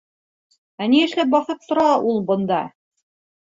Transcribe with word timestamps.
—Ә 0.85 0.87
ни 0.93 1.01
эшләп 1.09 1.29
баҫып 1.35 1.69
тора 1.69 1.85
ул 2.15 2.19
бында? 2.33 2.65